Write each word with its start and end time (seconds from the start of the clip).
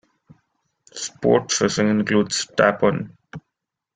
Sport 0.93 1.51
fishing 1.51 1.87
includes 1.89 2.47
tarpon. 2.57 3.15